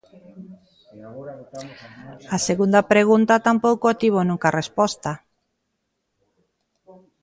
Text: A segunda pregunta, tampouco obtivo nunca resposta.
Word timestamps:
A 2.35 2.37
segunda 2.47 2.81
pregunta, 2.93 3.43
tampouco 3.47 3.85
obtivo 3.93 4.19
nunca 4.29 4.53
resposta. 4.59 5.11